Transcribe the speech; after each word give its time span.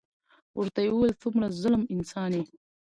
ورته 0.59 0.79
يې 0.85 0.89
وويل 0.93 1.13
څومره 1.21 1.47
ظلم 1.61 1.83
انسان 1.93 2.31
يې. 2.37 2.43